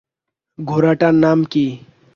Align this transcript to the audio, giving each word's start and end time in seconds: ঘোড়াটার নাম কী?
ঘোড়াটার 0.59 1.13
নাম 1.23 1.39
কী? 1.43 1.65